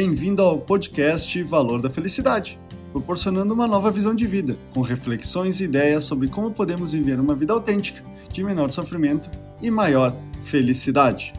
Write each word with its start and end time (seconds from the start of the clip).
Bem-vindo 0.00 0.42
ao 0.42 0.60
podcast 0.60 1.42
Valor 1.42 1.82
da 1.82 1.90
Felicidade, 1.90 2.56
proporcionando 2.92 3.52
uma 3.52 3.66
nova 3.66 3.90
visão 3.90 4.14
de 4.14 4.28
vida, 4.28 4.56
com 4.72 4.80
reflexões 4.80 5.60
e 5.60 5.64
ideias 5.64 6.04
sobre 6.04 6.28
como 6.28 6.54
podemos 6.54 6.92
viver 6.92 7.18
uma 7.18 7.34
vida 7.34 7.52
autêntica, 7.52 8.00
de 8.32 8.44
menor 8.44 8.70
sofrimento 8.70 9.28
e 9.60 9.72
maior 9.72 10.14
felicidade. 10.44 11.32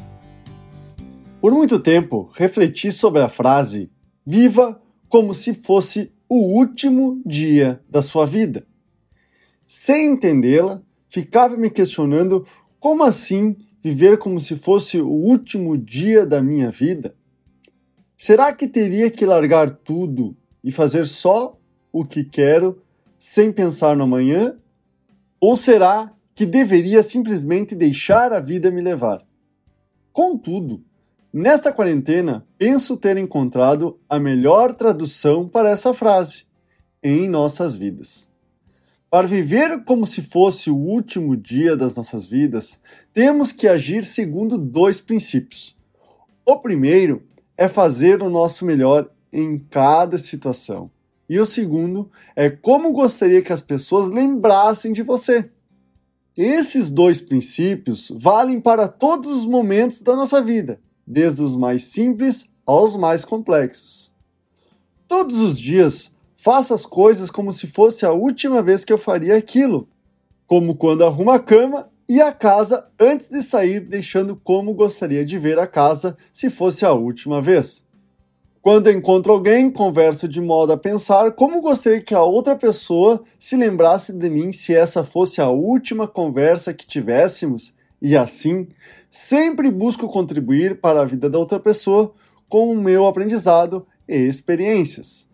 Por 1.39 1.53
muito 1.53 1.79
tempo, 1.79 2.29
refleti 2.35 2.91
sobre 2.91 3.21
a 3.21 3.29
frase 3.29 3.89
Viva 4.25 4.81
como 5.07 5.33
se 5.33 5.53
fosse 5.53 6.11
o 6.27 6.39
último 6.53 7.21
dia 7.25 7.81
da 7.89 8.01
sua 8.01 8.25
vida. 8.25 8.67
Sem 9.65 10.11
entendê-la, 10.11 10.81
ficava 11.07 11.55
me 11.55 11.69
questionando 11.69 12.45
como 12.77 13.05
assim 13.05 13.55
viver 13.81 14.17
como 14.17 14.37
se 14.37 14.57
fosse 14.57 14.99
o 14.99 15.07
último 15.07 15.77
dia 15.77 16.25
da 16.25 16.41
minha 16.41 16.69
vida? 16.69 17.15
Será 18.21 18.51
que 18.51 18.67
teria 18.67 19.09
que 19.09 19.25
largar 19.25 19.71
tudo 19.71 20.35
e 20.61 20.73
fazer 20.73 21.07
só 21.07 21.57
o 21.89 22.03
que 22.03 22.21
quero 22.21 22.83
sem 23.17 23.49
pensar 23.49 23.95
no 23.95 24.03
amanhã? 24.03 24.57
Ou 25.39 25.55
será 25.55 26.11
que 26.35 26.45
deveria 26.45 27.01
simplesmente 27.01 27.73
deixar 27.73 28.33
a 28.33 28.41
vida 28.41 28.69
me 28.69 28.81
levar? 28.81 29.25
Contudo, 30.11 30.83
nesta 31.31 31.71
quarentena, 31.71 32.45
penso 32.57 32.97
ter 32.97 33.15
encontrado 33.15 33.97
a 34.09 34.19
melhor 34.19 34.75
tradução 34.75 35.47
para 35.47 35.69
essa 35.69 35.93
frase 35.93 36.43
em 37.01 37.29
nossas 37.29 37.73
vidas. 37.73 38.29
Para 39.09 39.27
viver 39.27 39.85
como 39.85 40.05
se 40.05 40.21
fosse 40.21 40.69
o 40.69 40.75
último 40.75 41.37
dia 41.37 41.73
das 41.73 41.95
nossas 41.95 42.27
vidas, 42.27 42.81
temos 43.13 43.53
que 43.53 43.65
agir 43.65 44.03
segundo 44.03 44.57
dois 44.57 44.99
princípios. 44.99 45.79
O 46.45 46.57
primeiro 46.57 47.28
é 47.59 47.67
fazer 47.67 48.23
o 48.23 48.29
nosso 48.29 48.63
melhor 48.63 49.09
em 49.31 49.59
cada 49.59 50.17
situação. 50.17 50.89
E 51.29 51.39
o 51.39 51.45
segundo 51.45 52.09
é 52.35 52.49
como 52.49 52.91
gostaria 52.91 53.41
que 53.41 53.51
as 53.51 53.61
pessoas 53.61 54.09
lembrassem 54.09 54.93
de 54.93 55.03
você. 55.03 55.49
Esses 56.35 56.89
dois 56.89 57.19
princípios 57.19 58.11
valem 58.15 58.61
para 58.61 58.87
todos 58.87 59.35
os 59.35 59.45
momentos 59.45 60.01
da 60.01 60.15
nossa 60.15 60.41
vida, 60.41 60.79
desde 61.05 61.41
os 61.41 61.55
mais 61.55 61.83
simples 61.83 62.49
aos 62.65 62.95
mais 62.95 63.25
complexos. 63.25 64.11
Todos 65.07 65.39
os 65.39 65.59
dias 65.59 66.13
Faço 66.41 66.73
as 66.73 66.85
coisas 66.85 67.29
como 67.29 67.51
se 67.51 67.67
fosse 67.67 68.05
a 68.05 68.13
última 68.13 68.63
vez 68.63 68.85
que 68.85 68.93
eu 68.93 68.97
faria 68.97 69.35
aquilo, 69.35 69.89
como 70.47 70.73
quando 70.73 71.03
arrumo 71.03 71.31
a 71.31 71.37
cama 71.37 71.89
e 72.09 72.19
a 72.19 72.31
casa 72.31 72.89
antes 72.99 73.29
de 73.29 73.43
sair, 73.43 73.79
deixando 73.79 74.35
como 74.35 74.73
gostaria 74.73 75.23
de 75.23 75.37
ver 75.37 75.59
a 75.59 75.67
casa 75.67 76.17
se 76.33 76.49
fosse 76.49 76.83
a 76.83 76.91
última 76.91 77.39
vez. 77.39 77.85
Quando 78.63 78.89
encontro 78.89 79.31
alguém, 79.31 79.69
converso 79.69 80.27
de 80.27 80.41
modo 80.41 80.73
a 80.73 80.77
pensar 80.77 81.33
como 81.33 81.61
gostaria 81.61 82.01
que 82.01 82.15
a 82.15 82.23
outra 82.23 82.55
pessoa 82.55 83.23
se 83.37 83.55
lembrasse 83.55 84.11
de 84.11 84.27
mim 84.27 84.51
se 84.51 84.75
essa 84.75 85.03
fosse 85.03 85.39
a 85.39 85.49
última 85.49 86.07
conversa 86.07 86.73
que 86.73 86.87
tivéssemos, 86.87 87.75
e 88.01 88.17
assim, 88.17 88.67
sempre 89.11 89.69
busco 89.69 90.07
contribuir 90.07 90.81
para 90.81 91.01
a 91.01 91.05
vida 91.05 91.29
da 91.29 91.37
outra 91.37 91.59
pessoa 91.59 92.11
com 92.49 92.71
o 92.71 92.81
meu 92.81 93.05
aprendizado 93.05 93.85
e 94.07 94.15
experiências. 94.15 95.28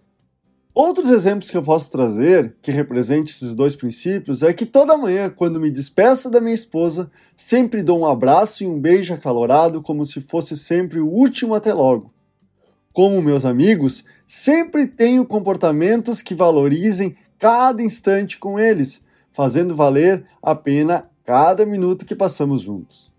Outros 0.76 1.09
exemplos 1.09 1.50
que 1.50 1.56
eu 1.56 1.64
posso 1.64 1.90
trazer 1.90 2.54
que 2.62 2.70
representem 2.70 3.31
esses 3.31 3.56
dois 3.56 3.78
princípios 3.78 4.44
é 4.44 4.52
que 4.52 4.66
toda 4.66 4.98
manhã, 4.98 5.30
quando 5.30 5.58
me 5.58 5.70
despeço 5.70 6.30
da 6.30 6.42
minha 6.42 6.54
esposa, 6.54 7.09
sempre 7.34 7.81
dou 7.81 8.02
um 8.02 8.06
abraço 8.06 8.62
e 8.62 8.68
um 8.68 8.78
beijo 8.78 9.14
acalorado 9.14 9.81
como 9.81 10.06
se 10.06 10.20
fosse 10.20 10.58
sempre 10.58 11.00
o 11.00 11.08
último 11.08 11.56
até 11.56 11.73
logo. 11.73 12.14
Como 12.92 13.22
meus 13.22 13.46
amigos, 13.46 14.03
sempre 14.28 14.86
tenho 14.86 15.26
comportamentos 15.26 16.22
que 16.22 16.36
valorizem 16.36 17.16
cada 17.40 17.81
instante 17.81 18.38
com 18.38 18.59
eles, 18.59 19.02
fazendo 19.31 19.78
valer 19.78 20.25
a 20.44 20.53
pena 20.53 21.09
cada 21.24 21.66
minuto 21.66 22.06
que 22.06 22.13
passamos 22.13 22.63
juntos. 22.63 23.09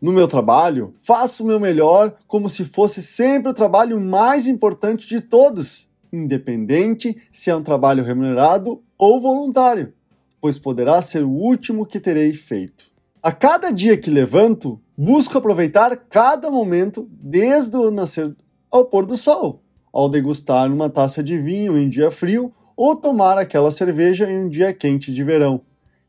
No 0.00 0.12
meu 0.12 0.28
trabalho, 0.28 0.94
faço 0.96 1.42
o 1.42 1.46
meu 1.48 1.58
melhor 1.58 2.16
como 2.28 2.48
se 2.48 2.64
fosse 2.64 3.02
sempre 3.02 3.50
o 3.50 3.54
trabalho 3.54 4.00
mais 4.00 4.46
importante 4.46 5.08
de 5.08 5.20
todos 5.20 5.89
independente 6.12 7.16
se 7.30 7.50
é 7.50 7.56
um 7.56 7.62
trabalho 7.62 8.04
remunerado 8.04 8.82
ou 8.98 9.20
voluntário, 9.20 9.92
pois 10.40 10.58
poderá 10.58 11.00
ser 11.02 11.24
o 11.24 11.30
último 11.30 11.86
que 11.86 12.00
terei 12.00 12.32
feito. 12.32 12.86
A 13.22 13.32
cada 13.32 13.70
dia 13.70 13.96
que 13.96 14.10
levanto, 14.10 14.80
busco 14.96 15.36
aproveitar 15.36 15.96
cada 15.96 16.50
momento 16.50 17.08
desde 17.10 17.76
o 17.76 17.90
nascer 17.90 18.34
ao 18.70 18.86
pôr 18.86 19.04
do 19.04 19.16
sol, 19.16 19.62
ao 19.92 20.08
degustar 20.08 20.72
uma 20.72 20.88
taça 20.88 21.22
de 21.22 21.38
vinho 21.38 21.76
em 21.76 21.88
dia 21.88 22.10
frio 22.10 22.52
ou 22.76 22.96
tomar 22.96 23.36
aquela 23.36 23.70
cerveja 23.70 24.30
em 24.30 24.44
um 24.44 24.48
dia 24.48 24.72
quente 24.72 25.12
de 25.12 25.22
verão, 25.22 25.60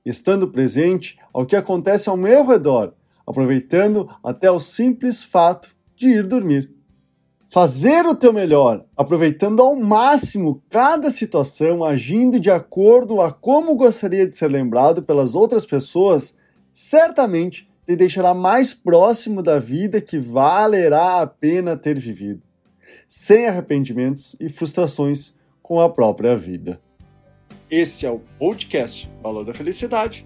estando 0.05 0.47
presente 0.47 1.17
ao 1.33 1.45
que 1.45 1.55
acontece 1.55 2.09
ao 2.09 2.15
meu 2.15 2.45
redor, 2.47 2.93
aproveitando 3.27 4.09
até 4.23 4.49
o 4.49 4.59
simples 4.59 5.21
fato 5.21 5.75
de 5.95 6.07
ir 6.07 6.25
dormir 6.25 6.80
fazer 7.51 8.05
o 8.05 8.15
teu 8.15 8.31
melhor, 8.31 8.85
aproveitando 8.95 9.61
ao 9.61 9.75
máximo 9.75 10.63
cada 10.69 11.11
situação, 11.11 11.83
agindo 11.83 12.39
de 12.39 12.49
acordo 12.49 13.21
a 13.21 13.29
como 13.29 13.75
gostaria 13.75 14.25
de 14.25 14.33
ser 14.33 14.47
lembrado 14.47 15.03
pelas 15.03 15.35
outras 15.35 15.65
pessoas, 15.65 16.33
certamente 16.73 17.69
te 17.85 17.93
deixará 17.93 18.33
mais 18.33 18.73
próximo 18.73 19.43
da 19.43 19.59
vida 19.59 19.99
que 19.99 20.17
valerá 20.17 21.19
a 21.19 21.27
pena 21.27 21.75
ter 21.75 21.99
vivido, 21.99 22.41
sem 23.05 23.45
arrependimentos 23.45 24.33
e 24.39 24.47
frustrações 24.47 25.33
com 25.61 25.81
a 25.81 25.89
própria 25.89 26.37
vida. 26.37 26.79
Esse 27.69 28.05
é 28.05 28.09
o 28.09 28.21
podcast 28.39 29.11
Valor 29.21 29.43
da 29.43 29.53
Felicidade. 29.53 30.25